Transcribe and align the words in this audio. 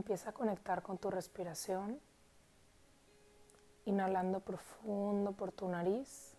Empieza 0.00 0.30
a 0.30 0.32
conectar 0.32 0.82
con 0.82 0.96
tu 0.96 1.10
respiración, 1.10 2.00
inhalando 3.84 4.40
profundo 4.40 5.32
por 5.32 5.52
tu 5.52 5.68
nariz, 5.68 6.32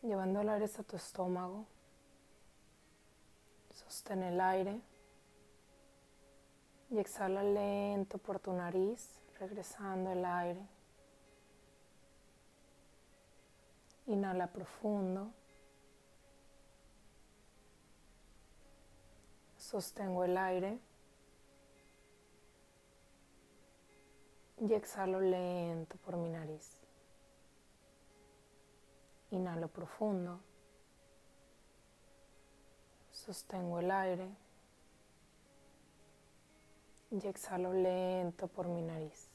llevando 0.00 0.42
el 0.42 0.48
aire 0.48 0.66
hasta 0.66 0.84
tu 0.84 0.94
estómago. 0.94 1.66
Sostén 3.72 4.22
el 4.22 4.40
aire 4.40 4.80
y 6.90 6.98
exhala 6.98 7.42
lento 7.42 8.18
por 8.18 8.38
tu 8.38 8.52
nariz, 8.52 9.20
regresando 9.40 10.12
el 10.12 10.24
aire. 10.24 10.64
Inhala 14.06 14.46
profundo. 14.46 15.32
Sostengo 19.58 20.22
el 20.22 20.38
aire. 20.38 20.93
Y 24.66 24.72
exhalo 24.72 25.20
lento 25.20 25.98
por 25.98 26.16
mi 26.16 26.30
nariz. 26.30 26.80
Inhalo 29.30 29.68
profundo. 29.68 30.40
Sostengo 33.12 33.78
el 33.80 33.90
aire. 33.90 34.26
Y 37.10 37.26
exhalo 37.26 37.74
lento 37.74 38.48
por 38.48 38.68
mi 38.68 38.80
nariz. 38.80 39.28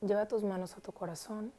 Lleva 0.00 0.26
tus 0.26 0.42
manos 0.42 0.74
a 0.74 0.80
tu 0.80 0.90
corazón. 0.90 1.52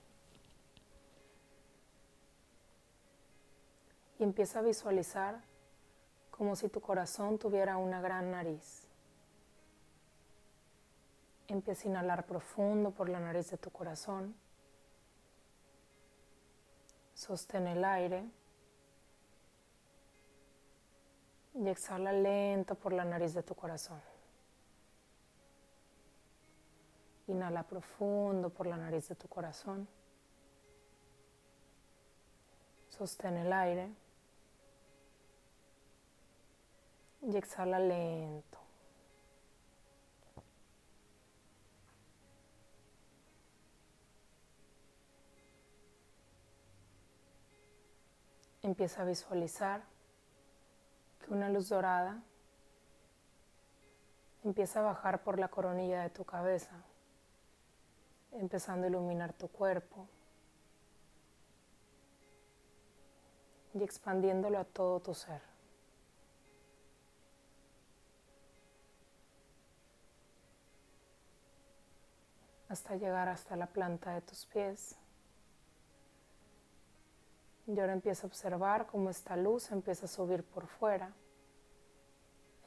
Y 4.18 4.24
empieza 4.24 4.58
a 4.58 4.64
visualizar 4.64 5.44
como 6.32 6.56
si 6.56 6.68
tu 6.68 6.82
corazón 6.82 7.38
tuviera 7.38 7.78
una 7.78 8.02
gran 8.02 8.32
nariz. 8.32 8.89
Empieza 11.50 11.88
a 11.88 11.92
inhalar 11.92 12.28
profundo 12.28 12.92
por 12.92 13.10
la 13.10 13.20
nariz 13.20 13.50
de 13.50 13.58
tu 13.58 13.72
corazón. 13.72 14.36
Sostén 17.16 17.66
el 17.66 17.84
aire. 17.84 18.24
Y 21.56 21.68
exhala 21.68 22.14
lento 22.14 22.76
por 22.76 22.94
la 22.94 23.04
nariz 23.04 23.34
de 23.34 23.42
tu 23.42 23.56
corazón. 23.56 24.00
Inhala 27.28 27.64
profundo 27.64 28.52
por 28.52 28.68
la 28.68 28.78
nariz 28.78 29.10
de 29.10 29.16
tu 29.16 29.28
corazón. 29.28 29.88
Sostén 32.90 33.38
el 33.38 33.52
aire. 33.52 33.90
Y 37.24 37.36
exhala 37.36 37.80
lento. 37.80 38.69
Empieza 48.62 49.02
a 49.02 49.06
visualizar 49.06 49.84
que 51.20 51.34
una 51.34 51.50
luz 51.50 51.70
dorada 51.70 52.22
empieza 54.44 54.80
a 54.80 54.84
bajar 54.84 55.24
por 55.24 55.40
la 55.40 55.48
coronilla 55.48 56.02
de 56.02 56.10
tu 56.10 56.24
cabeza, 56.26 56.84
empezando 58.32 58.86
a 58.86 58.90
iluminar 58.90 59.34
tu 59.34 59.48
cuerpo 59.48 60.08
y 63.74 63.84
expandiéndolo 63.84 64.60
a 64.60 64.66
todo 64.66 65.00
tu 65.00 65.14
ser. 65.14 65.50
hasta 72.70 72.96
llegar 72.96 73.28
hasta 73.28 73.56
la 73.56 73.66
planta 73.66 74.14
de 74.14 74.22
tus 74.22 74.46
pies. 74.46 74.96
Y 77.70 77.80
ahora 77.80 77.94
empieza 77.94 78.26
a 78.26 78.30
observar 78.30 78.88
cómo 78.88 79.12
esta 79.12 79.36
luz 79.36 79.72
empieza 79.72 80.06
a 80.06 80.10
subir 80.10 80.44
por 80.44 80.66
fuera, 80.66 81.14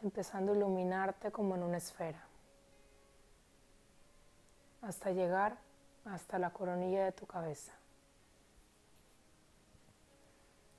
empezando 0.00 0.52
a 0.52 0.56
iluminarte 0.56 1.32
como 1.32 1.56
en 1.56 1.64
una 1.64 1.78
esfera, 1.78 2.24
hasta 4.80 5.10
llegar 5.10 5.58
hasta 6.04 6.38
la 6.38 6.50
coronilla 6.50 7.04
de 7.04 7.10
tu 7.10 7.26
cabeza. 7.26 7.72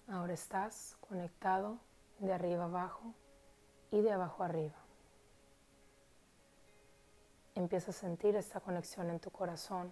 Ahora 0.07 0.33
estás 0.33 0.95
conectado 1.09 1.77
de 2.19 2.31
arriba 2.31 2.63
abajo 2.63 3.13
y 3.91 3.99
de 3.99 4.13
abajo 4.13 4.41
arriba. 4.41 4.77
Empieza 7.55 7.91
a 7.91 7.93
sentir 7.93 8.37
esta 8.37 8.61
conexión 8.61 9.09
en 9.09 9.19
tu 9.19 9.31
corazón 9.31 9.91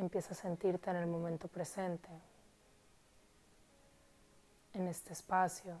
empieza 0.00 0.32
a 0.32 0.34
sentirte 0.34 0.88
en 0.88 0.96
el 0.96 1.06
momento 1.06 1.46
presente, 1.46 2.08
en 4.72 4.88
este 4.88 5.12
espacio. 5.12 5.76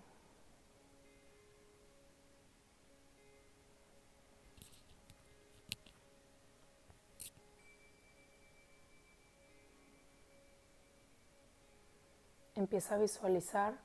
Empieza 12.54 12.96
a 12.96 12.98
visualizar 12.98 13.78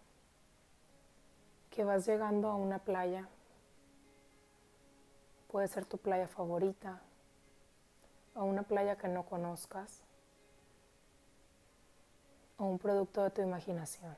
que 1.69 1.85
vas 1.85 2.05
llegando 2.05 2.49
a 2.49 2.55
una 2.55 2.79
playa. 2.79 3.29
Puede 5.47 5.69
ser 5.69 5.85
tu 5.85 5.97
playa 5.97 6.27
favorita 6.27 7.01
o 8.33 8.43
una 8.43 8.63
playa 8.63 8.97
que 8.97 9.07
no 9.07 9.25
conozcas 9.25 10.04
o 12.57 12.65
un 12.65 12.79
producto 12.79 13.23
de 13.23 13.31
tu 13.31 13.41
imaginación. 13.41 14.15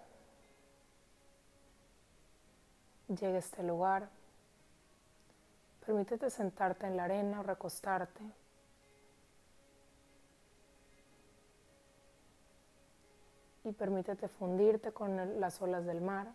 Llega 3.08 3.36
a 3.36 3.40
este 3.40 3.64
lugar, 3.64 4.10
permítete 5.86 6.30
sentarte 6.30 6.88
en 6.88 6.98
la 6.98 7.06
arena 7.06 7.40
o 7.40 7.44
recostarte. 7.44 8.22
Y 13.64 13.72
permítete 13.74 14.28
fundirte 14.28 14.94
con 14.94 15.40
las 15.40 15.62
olas 15.62 15.86
del 15.86 16.00
mar 16.00 16.34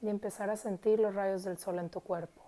y 0.00 0.08
empezar 0.08 0.50
a 0.50 0.56
sentir 0.56 1.00
los 1.00 1.14
rayos 1.14 1.44
del 1.44 1.58
sol 1.58 1.78
en 1.78 1.90
tu 1.90 2.00
cuerpo. 2.00 2.43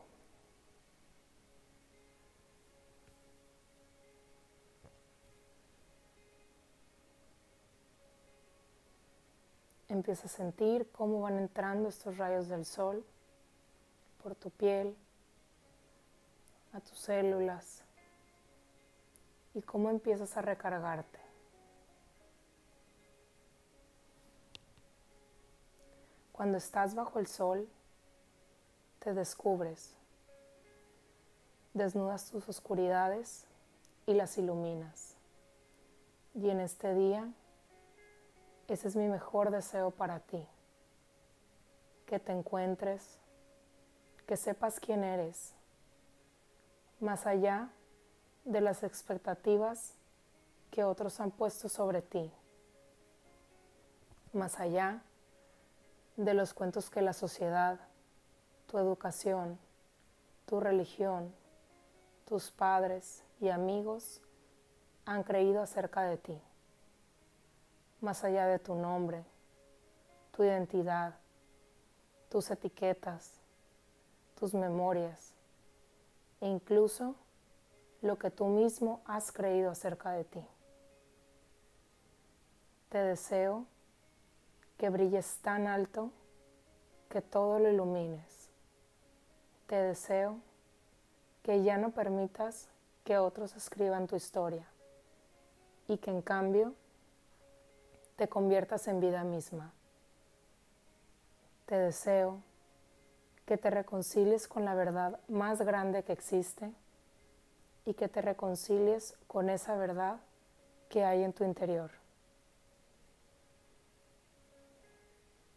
Empieza 9.96 10.26
a 10.26 10.28
sentir 10.28 10.90
cómo 10.92 11.22
van 11.22 11.38
entrando 11.38 11.88
estos 11.88 12.18
rayos 12.18 12.48
del 12.48 12.66
sol 12.66 13.02
por 14.22 14.34
tu 14.34 14.50
piel, 14.50 14.94
a 16.74 16.80
tus 16.80 16.98
células 16.98 17.82
y 19.54 19.62
cómo 19.62 19.88
empiezas 19.88 20.36
a 20.36 20.42
recargarte. 20.42 21.18
Cuando 26.30 26.58
estás 26.58 26.94
bajo 26.94 27.18
el 27.18 27.26
sol, 27.26 27.66
te 28.98 29.14
descubres, 29.14 29.94
desnudas 31.72 32.30
tus 32.30 32.46
oscuridades 32.50 33.46
y 34.04 34.12
las 34.12 34.36
iluminas. 34.36 35.14
Y 36.34 36.50
en 36.50 36.60
este 36.60 36.92
día 36.92 37.32
ese 38.68 38.88
es 38.88 38.96
mi 38.96 39.06
mejor 39.08 39.50
deseo 39.50 39.90
para 39.90 40.20
ti. 40.20 40.46
Que 42.04 42.18
te 42.18 42.32
encuentres, 42.32 43.18
que 44.26 44.36
sepas 44.36 44.80
quién 44.80 45.04
eres, 45.04 45.54
más 47.00 47.26
allá 47.26 47.70
de 48.44 48.60
las 48.60 48.82
expectativas 48.82 49.94
que 50.70 50.84
otros 50.84 51.20
han 51.20 51.30
puesto 51.30 51.68
sobre 51.68 52.02
ti, 52.02 52.32
más 54.32 54.58
allá 54.58 55.02
de 56.16 56.34
los 56.34 56.54
cuentos 56.54 56.90
que 56.90 57.02
la 57.02 57.12
sociedad, 57.12 57.78
tu 58.66 58.78
educación, 58.78 59.58
tu 60.46 60.60
religión, 60.60 61.34
tus 62.24 62.50
padres 62.50 63.22
y 63.40 63.48
amigos 63.48 64.22
han 65.04 65.22
creído 65.22 65.62
acerca 65.62 66.02
de 66.02 66.16
ti 66.16 66.40
más 68.06 68.22
allá 68.22 68.46
de 68.46 68.60
tu 68.60 68.76
nombre, 68.76 69.24
tu 70.30 70.44
identidad, 70.44 71.16
tus 72.28 72.48
etiquetas, 72.52 73.40
tus 74.38 74.54
memorias 74.54 75.34
e 76.40 76.46
incluso 76.46 77.16
lo 78.02 78.16
que 78.16 78.30
tú 78.30 78.46
mismo 78.46 79.00
has 79.06 79.32
creído 79.32 79.72
acerca 79.72 80.12
de 80.12 80.22
ti. 80.22 80.46
Te 82.90 82.98
deseo 82.98 83.66
que 84.78 84.88
brilles 84.88 85.38
tan 85.38 85.66
alto 85.66 86.12
que 87.08 87.20
todo 87.20 87.58
lo 87.58 87.68
ilumines. 87.72 88.50
Te 89.66 89.74
deseo 89.74 90.38
que 91.42 91.64
ya 91.64 91.76
no 91.76 91.90
permitas 91.90 92.68
que 93.02 93.18
otros 93.18 93.56
escriban 93.56 94.06
tu 94.06 94.14
historia 94.14 94.64
y 95.88 95.98
que 95.98 96.12
en 96.12 96.22
cambio 96.22 96.72
te 98.16 98.28
conviertas 98.28 98.88
en 98.88 99.00
vida 99.00 99.24
misma. 99.24 99.72
Te 101.66 101.76
deseo 101.76 102.40
que 103.44 103.56
te 103.56 103.70
reconcilies 103.70 104.48
con 104.48 104.64
la 104.64 104.74
verdad 104.74 105.20
más 105.28 105.60
grande 105.62 106.02
que 106.02 106.12
existe 106.12 106.72
y 107.84 107.94
que 107.94 108.08
te 108.08 108.20
reconcilies 108.22 109.14
con 109.28 109.48
esa 109.48 109.76
verdad 109.76 110.18
que 110.88 111.04
hay 111.04 111.22
en 111.22 111.32
tu 111.32 111.44
interior. 111.44 111.90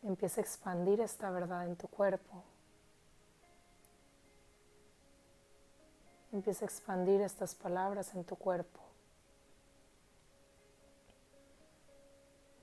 Empieza 0.04 0.40
a 0.40 0.44
expandir 0.44 1.02
esta 1.02 1.30
verdad 1.32 1.66
en 1.66 1.76
tu 1.76 1.88
cuerpo. 1.88 2.44
Empieza 6.32 6.64
a 6.64 6.68
expandir 6.68 7.22
estas 7.22 7.56
palabras 7.56 8.14
en 8.14 8.24
tu 8.24 8.36
cuerpo. 8.36 8.89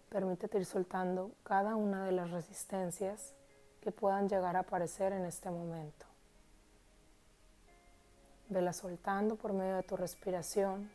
Permítete 0.08 0.58
ir 0.58 0.64
soltando 0.64 1.32
cada 1.43 1.76
una 1.76 2.05
de 2.05 2.12
las 2.12 2.31
resistencias 2.31 3.35
que 3.81 3.93
puedan 3.93 4.29
llegar 4.29 4.56
a 4.56 4.61
aparecer 4.61 5.12
en 5.12 5.25
este 5.25 5.50
momento. 5.50 6.06
Vela 8.49 8.73
soltando 8.73 9.37
por 9.37 9.53
medio 9.53 9.76
de 9.76 9.82
tu 9.82 9.97
respiración 9.97 10.91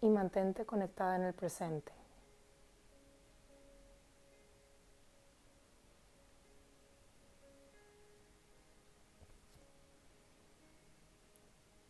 y 0.00 0.08
mantente 0.08 0.66
conectada 0.66 1.16
en 1.16 1.22
el 1.22 1.34
presente. 1.34 1.92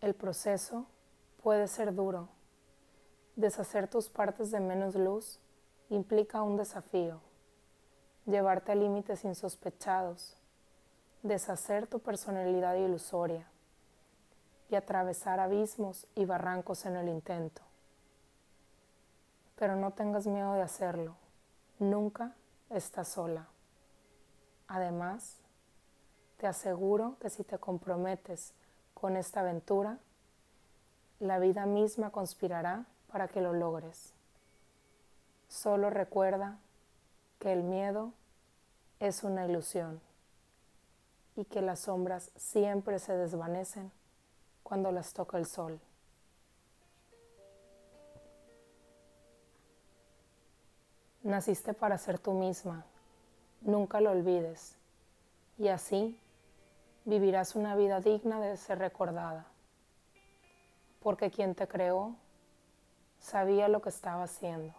El 0.00 0.14
proceso 0.14 0.87
puede 1.43 1.66
ser 1.66 1.93
duro. 1.93 2.38
Deshacer 3.38 3.87
tus 3.87 4.08
partes 4.08 4.50
de 4.50 4.58
menos 4.58 4.96
luz 4.96 5.38
implica 5.90 6.43
un 6.43 6.56
desafío. 6.56 7.20
Llevarte 8.26 8.73
a 8.73 8.75
límites 8.75 9.25
insospechados. 9.25 10.37
Deshacer 11.23 11.87
tu 11.87 12.00
personalidad 12.00 12.75
ilusoria 12.75 13.46
y 14.69 14.75
atravesar 14.75 15.38
abismos 15.38 16.08
y 16.17 16.25
barrancos 16.25 16.85
en 16.85 16.96
el 16.96 17.08
intento. 17.08 17.62
Pero 19.55 19.76
no 19.76 19.93
tengas 19.93 20.26
miedo 20.26 20.55
de 20.55 20.62
hacerlo. 20.62 21.14
Nunca 21.79 22.35
estás 22.70 23.06
sola. 23.06 23.46
Además, 24.67 25.37
te 26.38 26.49
aseguro 26.49 27.14
que 27.20 27.31
si 27.31 27.44
te 27.44 27.56
comprometes 27.58 28.52
con 28.94 29.17
esta 29.17 29.43
aventura, 29.43 30.00
la 31.20 31.38
vida 31.38 31.67
misma 31.67 32.11
conspirará 32.11 32.85
para 33.10 33.28
que 33.28 33.40
lo 33.40 33.52
logres. 33.52 34.12
Solo 35.49 35.90
recuerda 35.90 36.58
que 37.38 37.52
el 37.52 37.62
miedo 37.62 38.12
es 39.00 39.22
una 39.22 39.46
ilusión 39.46 40.00
y 41.37 41.44
que 41.44 41.62
las 41.62 41.81
sombras 41.81 42.31
siempre 42.37 42.99
se 42.99 43.16
desvanecen 43.16 43.90
cuando 44.62 44.93
las 44.93 45.12
toca 45.12 45.38
el 45.38 45.46
sol. 45.46 45.81
Naciste 51.22 51.75
para 51.75 51.99
ser 51.99 52.19
tú 52.19 52.32
misma, 52.32 52.84
nunca 53.61 54.00
lo 54.00 54.11
olvides, 54.11 54.76
y 55.58 55.69
así 55.69 56.19
vivirás 57.04 57.54
una 57.54 57.75
vida 57.76 58.00
digna 58.00 58.40
de 58.40 58.56
ser 58.56 58.78
recordada, 58.78 59.46
porque 61.00 61.31
quien 61.31 61.54
te 61.54 61.66
creó 61.69 62.14
sabía 63.18 63.68
lo 63.68 63.82
que 63.82 63.88
estaba 63.88 64.24
haciendo. 64.24 64.74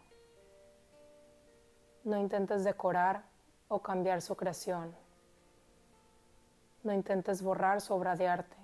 No 2.04 2.18
intentes 2.18 2.64
decorar 2.64 3.24
o 3.68 3.82
cambiar 3.82 4.22
su 4.22 4.36
creación. 4.36 4.96
No 6.84 6.94
intentes 6.94 7.42
borrar 7.42 7.82
su 7.82 7.94
obra 7.94 8.16
de 8.16 8.28
arte. 8.28 8.58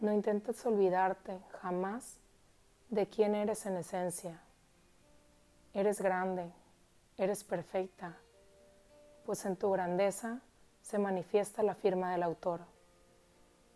No 0.00 0.12
intentes 0.12 0.64
olvidarte 0.66 1.40
jamás 1.60 2.18
de 2.90 3.06
quién 3.06 3.34
eres 3.34 3.66
en 3.66 3.76
esencia. 3.76 4.40
Eres 5.74 6.00
grande, 6.00 6.52
eres 7.16 7.44
perfecta, 7.44 8.16
pues 9.26 9.44
en 9.44 9.56
tu 9.56 9.70
grandeza 9.70 10.40
se 10.82 10.98
manifiesta 10.98 11.62
la 11.62 11.74
firma 11.74 12.12
del 12.12 12.22
autor, 12.22 12.60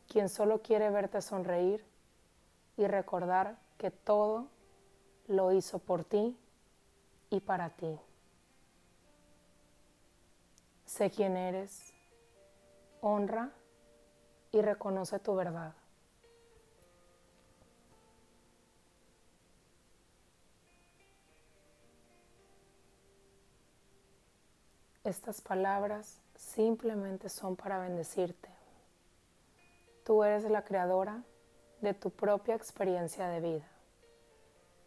quien 0.08 0.28
solo 0.28 0.62
quiere 0.62 0.90
verte 0.90 1.20
sonreír 1.20 1.84
y 2.76 2.86
recordar 2.86 3.58
que 3.76 3.90
todo 3.90 4.48
lo 5.32 5.52
hizo 5.52 5.78
por 5.78 6.04
ti 6.04 6.36
y 7.30 7.40
para 7.40 7.70
ti. 7.70 7.98
Sé 10.84 11.10
quién 11.10 11.36
eres, 11.36 11.92
honra 13.00 13.50
y 14.52 14.60
reconoce 14.60 15.18
tu 15.18 15.34
verdad. 15.34 15.74
Estas 25.04 25.40
palabras 25.40 26.20
simplemente 26.36 27.28
son 27.28 27.56
para 27.56 27.78
bendecirte. 27.78 28.48
Tú 30.04 30.22
eres 30.22 30.44
la 30.44 30.62
creadora 30.62 31.22
de 31.80 31.94
tu 31.94 32.10
propia 32.10 32.54
experiencia 32.54 33.26
de 33.28 33.40
vida. 33.40 33.68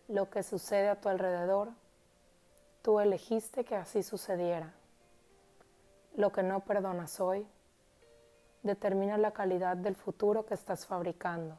Lo 0.08 0.30
que 0.30 0.44
sucede 0.44 0.90
a 0.90 1.02
tu 1.02 1.10
alrededor, 1.10 1.70
tú 2.82 3.00
elegiste 3.00 3.66
que 3.66 3.76
así 3.76 4.04
sucediera. 4.04 4.74
Lo 6.16 6.32
que 6.32 6.44
no 6.44 6.60
perdonas 6.60 7.20
hoy, 7.20 7.48
determina 8.62 9.18
la 9.18 9.32
calidad 9.32 9.78
del 9.78 9.96
futuro 9.96 10.46
que 10.46 10.54
estás 10.54 10.86
fabricando, 10.86 11.58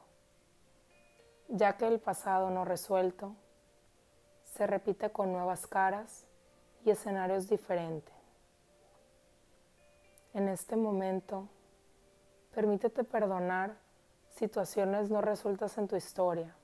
ya 1.49 1.77
que 1.77 1.87
el 1.87 2.01
pasado 2.01 2.51
no 2.51 2.65
resuelto 2.65 3.35
se 4.45 4.67
repite 4.67 5.11
con 5.11 5.33
nuevas 5.33 5.67
caras 5.67 6.25
y 6.85 6.91
escenarios 6.91 7.49
diferentes. 7.49 8.15
En 10.35 10.49
este 10.49 10.77
momento, 10.77 11.49
permítete 12.55 13.05
perdonar 13.05 13.77
situaciones 14.37 15.11
no 15.11 15.21
resueltas 15.21 15.79
en 15.79 15.89
tu 15.89 15.97
historia. 15.97 16.55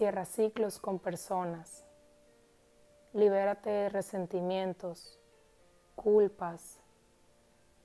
Cierra 0.00 0.24
ciclos 0.24 0.78
con 0.78 0.98
personas. 0.98 1.84
Libérate 3.12 3.68
de 3.68 3.88
resentimientos, 3.90 5.18
culpas, 5.94 6.78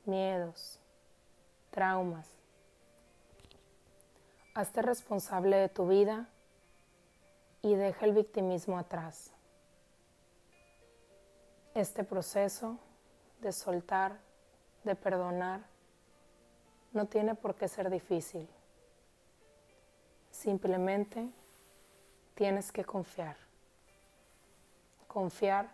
miedos, 0.05 0.79
traumas. 1.71 2.29
Hazte 4.53 4.81
responsable 4.81 5.57
de 5.57 5.67
tu 5.67 5.89
vida 5.89 6.29
y 7.61 7.75
deja 7.75 8.05
el 8.05 8.13
victimismo 8.13 8.79
atrás. 8.79 9.33
Este 11.73 12.05
proceso 12.05 12.79
de 13.41 13.51
soltar 13.51 14.21
de 14.85 14.95
perdonar 14.95 15.65
no 16.93 17.07
tiene 17.07 17.35
por 17.35 17.55
qué 17.55 17.67
ser 17.67 17.89
difícil. 17.89 18.47
Simplemente 20.31 21.29
tienes 22.35 22.71
que 22.71 22.83
confiar. 22.83 23.37
Confiar 25.07 25.69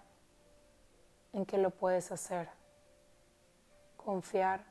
en 1.33 1.45
que 1.45 1.57
lo 1.57 1.71
puedes 1.71 2.11
hacer. 2.11 2.47
Confiar 3.97 4.63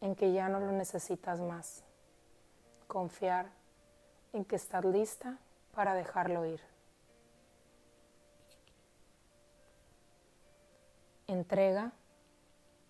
en 0.00 0.14
que 0.14 0.32
ya 0.32 0.48
no 0.48 0.60
lo 0.60 0.72
necesitas 0.72 1.40
más. 1.40 1.82
Confiar 2.86 3.50
en 4.32 4.44
que 4.44 4.56
estás 4.56 4.84
lista 4.84 5.38
para 5.74 5.94
dejarlo 5.94 6.46
ir. 6.46 6.60
Entrega 11.26 11.92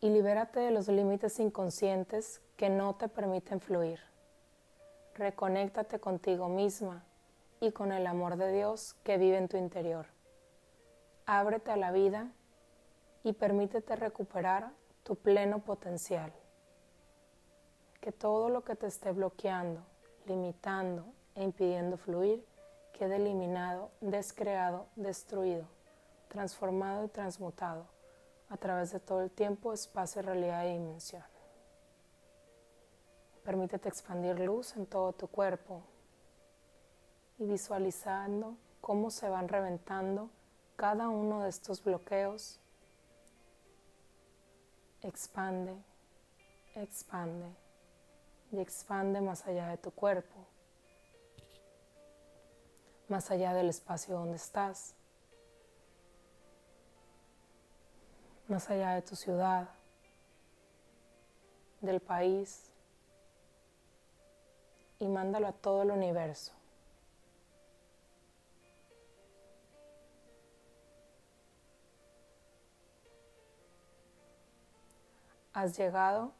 y 0.00 0.08
libérate 0.10 0.60
de 0.60 0.70
los 0.70 0.88
límites 0.88 1.40
inconscientes 1.40 2.40
que 2.56 2.70
no 2.70 2.94
te 2.94 3.08
permiten 3.08 3.60
fluir. 3.60 4.00
Reconéctate 5.14 6.00
contigo 6.00 6.48
misma 6.48 7.04
y 7.60 7.72
con 7.72 7.92
el 7.92 8.06
amor 8.06 8.36
de 8.36 8.52
Dios 8.52 8.94
que 9.04 9.18
vive 9.18 9.36
en 9.36 9.48
tu 9.48 9.56
interior. 9.56 10.06
Ábrete 11.26 11.70
a 11.70 11.76
la 11.76 11.92
vida 11.92 12.32
y 13.22 13.32
permítete 13.34 13.96
recuperar 13.96 14.70
tu 15.02 15.16
pleno 15.16 15.60
potencial. 15.60 16.32
Que 18.00 18.12
todo 18.12 18.48
lo 18.48 18.64
que 18.64 18.76
te 18.76 18.86
esté 18.86 19.12
bloqueando, 19.12 19.82
limitando 20.26 21.04
e 21.34 21.42
impidiendo 21.44 21.96
fluir 21.96 22.44
quede 22.92 23.16
eliminado, 23.16 23.90
descreado, 24.00 24.86
destruido 24.96 25.66
transformado 26.30 27.04
y 27.04 27.08
transmutado 27.08 27.84
a 28.48 28.56
través 28.56 28.92
de 28.92 29.00
todo 29.00 29.22
el 29.22 29.30
tiempo, 29.30 29.72
espacio, 29.72 30.22
realidad 30.22 30.64
y 30.64 30.72
dimensión. 30.74 31.24
Permítete 33.44 33.88
expandir 33.88 34.38
luz 34.38 34.76
en 34.76 34.86
todo 34.86 35.12
tu 35.12 35.26
cuerpo 35.26 35.82
y 37.40 37.46
visualizando 37.46 38.54
cómo 38.82 39.10
se 39.10 39.28
van 39.28 39.48
reventando 39.48 40.28
cada 40.76 41.08
uno 41.08 41.42
de 41.42 41.48
estos 41.48 41.82
bloqueos. 41.82 42.60
Expande, 45.00 45.74
expande 46.74 47.46
y 48.52 48.60
expande 48.60 49.22
más 49.22 49.46
allá 49.46 49.68
de 49.68 49.78
tu 49.78 49.90
cuerpo, 49.90 50.36
más 53.08 53.30
allá 53.30 53.54
del 53.54 53.70
espacio 53.70 54.14
donde 54.14 54.36
estás, 54.36 54.94
más 58.48 58.68
allá 58.68 58.96
de 58.96 59.02
tu 59.02 59.16
ciudad, 59.16 59.70
del 61.80 62.00
país, 62.00 62.70
y 64.98 65.08
mándalo 65.08 65.48
a 65.48 65.52
todo 65.52 65.80
el 65.80 65.92
universo. 65.92 66.59
Has 75.52 75.76
llegado 75.76 76.32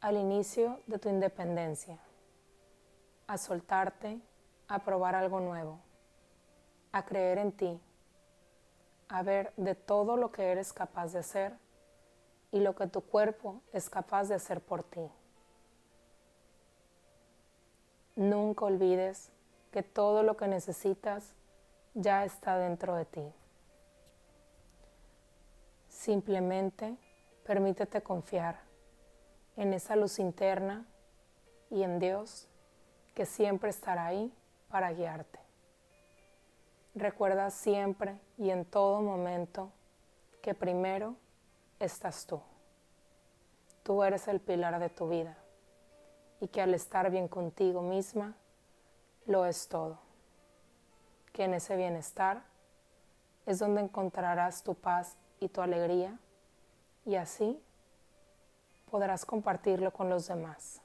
al 0.00 0.16
inicio 0.16 0.80
de 0.86 0.98
tu 0.98 1.08
independencia, 1.08 1.98
a 3.26 3.38
soltarte, 3.38 4.20
a 4.68 4.80
probar 4.80 5.14
algo 5.14 5.40
nuevo, 5.40 5.78
a 6.92 7.04
creer 7.04 7.38
en 7.38 7.52
ti, 7.52 7.80
a 9.08 9.22
ver 9.22 9.52
de 9.56 9.74
todo 9.74 10.16
lo 10.16 10.32
que 10.32 10.50
eres 10.50 10.72
capaz 10.72 11.12
de 11.12 11.20
hacer 11.20 11.56
y 12.50 12.60
lo 12.60 12.74
que 12.74 12.86
tu 12.86 13.00
cuerpo 13.00 13.62
es 13.72 13.88
capaz 13.88 14.28
de 14.28 14.34
hacer 14.34 14.60
por 14.60 14.82
ti. 14.82 15.08
Nunca 18.16 18.64
olvides 18.64 19.30
que 19.70 19.82
todo 19.82 20.22
lo 20.22 20.36
que 20.36 20.46
necesitas 20.46 21.34
ya 21.94 22.24
está 22.24 22.58
dentro 22.58 22.94
de 22.94 23.04
ti. 23.04 23.32
Simplemente 25.88 26.96
permítete 27.44 28.02
confiar 28.02 28.60
en 29.56 29.72
esa 29.72 29.96
luz 29.96 30.18
interna 30.18 30.86
y 31.70 31.82
en 31.82 31.98
Dios 31.98 32.48
que 33.14 33.26
siempre 33.26 33.70
estará 33.70 34.06
ahí 34.06 34.32
para 34.68 34.92
guiarte. 34.92 35.38
Recuerda 36.94 37.50
siempre 37.50 38.18
y 38.38 38.50
en 38.50 38.64
todo 38.64 39.00
momento 39.00 39.70
que 40.42 40.54
primero 40.54 41.16
estás 41.78 42.26
tú. 42.26 42.40
Tú 43.82 44.02
eres 44.02 44.28
el 44.28 44.40
pilar 44.40 44.78
de 44.78 44.88
tu 44.88 45.08
vida 45.08 45.36
y 46.40 46.48
que 46.48 46.62
al 46.62 46.74
estar 46.74 47.10
bien 47.10 47.28
contigo 47.28 47.82
misma, 47.82 48.34
lo 49.26 49.46
es 49.46 49.68
todo. 49.68 49.98
Que 51.32 51.44
en 51.44 51.54
ese 51.54 51.76
bienestar 51.76 52.42
es 53.46 53.58
donde 53.58 53.82
encontrarás 53.82 54.62
tu 54.62 54.74
paz 54.74 55.16
y 55.40 55.48
tu 55.48 55.60
alegría 55.60 56.18
y 57.04 57.16
así 57.16 57.60
podrás 58.90 59.24
compartirlo 59.24 59.92
con 59.92 60.08
los 60.08 60.26
demás. 60.26 60.80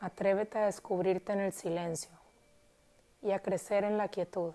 Atrévete 0.00 0.58
a 0.58 0.66
descubrirte 0.66 1.32
en 1.32 1.40
el 1.40 1.52
silencio 1.52 2.10
y 3.22 3.30
a 3.30 3.40
crecer 3.40 3.84
en 3.84 3.96
la 3.96 4.08
quietud. 4.08 4.52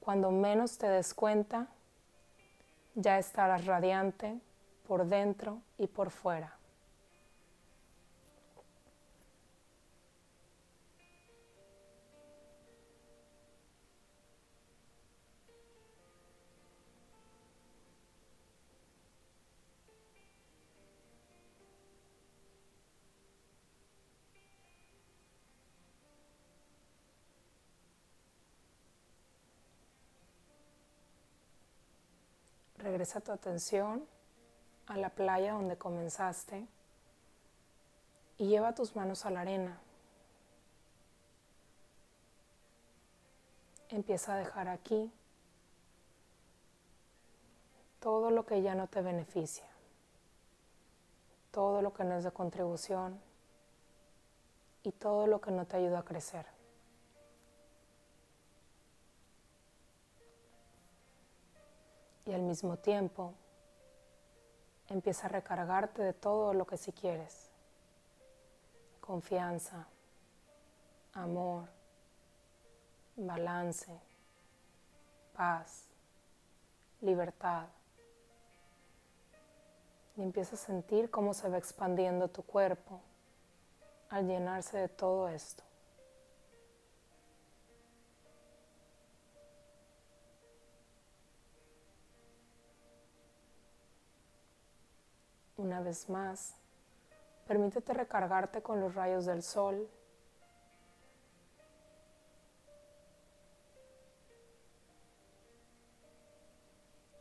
Cuando 0.00 0.30
menos 0.30 0.78
te 0.78 0.88
des 0.88 1.14
cuenta, 1.14 1.68
ya 2.94 3.18
estarás 3.18 3.66
radiante 3.66 4.38
por 4.86 5.06
dentro 5.06 5.62
y 5.78 5.86
por 5.86 6.10
fuera. 6.10 6.59
Regresa 32.82 33.20
tu 33.20 33.30
atención 33.30 34.06
a 34.86 34.96
la 34.96 35.10
playa 35.10 35.52
donde 35.52 35.76
comenzaste 35.76 36.66
y 38.38 38.48
lleva 38.48 38.74
tus 38.74 38.96
manos 38.96 39.26
a 39.26 39.30
la 39.30 39.42
arena. 39.42 39.78
Empieza 43.90 44.34
a 44.34 44.38
dejar 44.38 44.68
aquí 44.68 45.12
todo 48.00 48.30
lo 48.30 48.46
que 48.46 48.62
ya 48.62 48.74
no 48.74 48.86
te 48.86 49.02
beneficia, 49.02 49.66
todo 51.50 51.82
lo 51.82 51.92
que 51.92 52.04
no 52.04 52.16
es 52.16 52.24
de 52.24 52.30
contribución 52.30 53.20
y 54.82 54.92
todo 54.92 55.26
lo 55.26 55.40
que 55.40 55.50
no 55.50 55.66
te 55.66 55.76
ayuda 55.76 55.98
a 55.98 56.04
crecer. 56.04 56.59
Y 62.30 62.32
al 62.32 62.42
mismo 62.42 62.76
tiempo 62.76 63.34
empieza 64.88 65.26
a 65.26 65.30
recargarte 65.30 66.00
de 66.00 66.12
todo 66.12 66.54
lo 66.54 66.64
que 66.64 66.76
si 66.76 66.92
quieres. 66.92 67.50
Confianza, 69.00 69.88
amor, 71.12 71.64
balance, 73.16 74.00
paz, 75.34 75.88
libertad. 77.00 77.66
Y 80.16 80.22
empieza 80.22 80.54
a 80.54 80.58
sentir 80.58 81.10
cómo 81.10 81.34
se 81.34 81.48
va 81.48 81.58
expandiendo 81.58 82.28
tu 82.28 82.44
cuerpo 82.44 83.00
al 84.08 84.28
llenarse 84.28 84.78
de 84.78 84.88
todo 84.88 85.28
esto. 85.28 85.64
Una 95.60 95.82
vez 95.82 96.08
más, 96.08 96.54
permítete 97.46 97.92
recargarte 97.92 98.62
con 98.62 98.80
los 98.80 98.94
rayos 98.94 99.26
del 99.26 99.42
sol. 99.42 99.90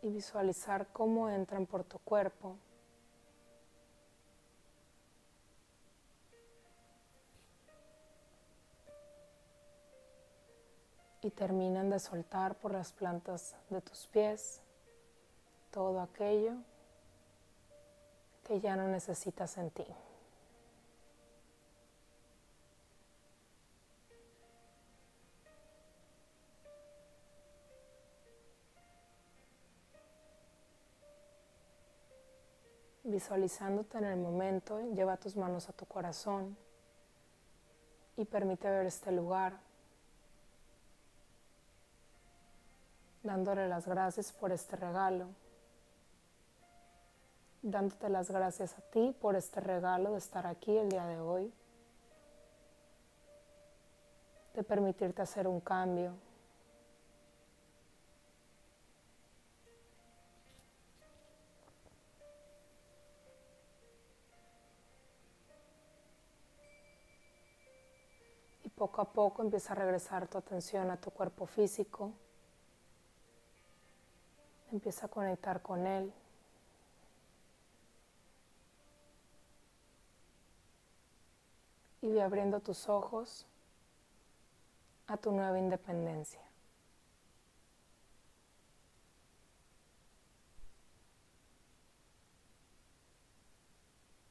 Y 0.02 0.10
visualizar 0.10 0.88
cómo 0.94 1.30
entran 1.30 1.66
por 1.66 1.84
tu 1.84 2.00
cuerpo. 2.00 2.56
y 11.22 11.32
terminan 11.32 11.90
de 11.90 12.00
soltar 12.00 12.56
por 12.56 12.72
las 12.72 12.94
plantas 12.94 13.54
de 13.70 13.82
tus 13.82 14.08
pies 14.08 14.62
todo 15.70 16.00
aquello 16.00 16.56
que 18.50 18.60
ya 18.60 18.76
no 18.76 18.88
necesitas 18.88 19.60
en 19.60 19.70
ti. 19.70 19.86
Visualizándote 33.04 34.00
en 34.00 34.06
el 34.06 34.18
momento, 34.18 34.82
lleva 34.96 35.16
tus 35.18 35.36
manos 35.36 35.70
a 35.70 35.74
tu 35.74 35.86
corazón 35.86 36.58
y 38.18 38.26
permite 38.26 38.68
ver 38.68 38.88
este 38.88 39.12
lugar, 39.12 39.60
dándole 43.22 43.68
las 43.68 43.86
gracias 43.86 44.34
por 44.34 44.52
este 44.52 44.76
regalo 44.76 45.28
dándote 47.62 48.10
las 48.10 48.32
gracias 48.32 48.78
a 48.78 48.82
ti 48.82 49.16
por 49.20 49.36
este 49.36 49.60
regalo 49.60 50.12
de 50.12 50.18
estar 50.18 50.48
aquí 50.48 50.78
el 50.78 50.90
día 50.90 51.06
de 51.06 51.20
hoy, 51.20 51.54
de 54.54 54.64
permitirte 54.64 55.22
hacer 55.22 55.48
un 55.48 55.60
cambio. 55.60 56.14
Y 68.64 68.70
poco 68.70 69.02
a 69.02 69.12
poco 69.12 69.42
empieza 69.42 69.74
a 69.74 69.76
regresar 69.76 70.28
tu 70.28 70.38
atención 70.38 70.90
a 70.92 70.98
tu 70.98 71.12
cuerpo 71.12 71.46
físico, 71.46 72.14
Empieza 74.72 75.08
a 75.08 75.10
conectar 75.10 75.62
con 75.62 75.88
Él. 75.88 76.14
Y 82.10 82.20
abriendo 82.20 82.60
tus 82.60 82.90
ojos 82.90 83.46
a 85.06 85.18
tu 85.18 85.32
nueva 85.32 85.60
independencia. 85.60 86.42